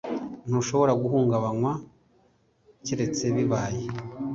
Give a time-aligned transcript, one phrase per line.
[0.47, 1.71] ntushobora guhungabanywa
[2.85, 3.83] keretse bibaye